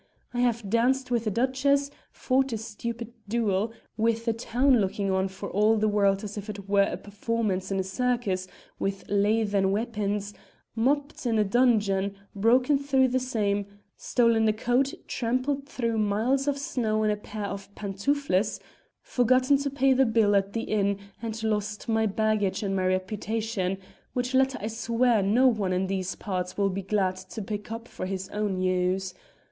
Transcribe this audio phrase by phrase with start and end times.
[0.33, 5.27] I have danced with a duchess, fought a stupid duel, with a town looking on
[5.27, 8.47] for all the world as if it were a performance in a circus
[8.79, 10.33] with lathen weapons,
[10.75, 16.57] moped in a dungeon, broken through the same, stolen a coat, tramped through miles of
[16.57, 18.59] snow in a pair of pantoufles,
[19.03, 23.77] forgotten to pay the bill at the inn, and lost my baggage and my reputation
[24.13, 27.87] which latter I swear no one in these parts will be glad to pick up
[27.87, 29.13] for his own use.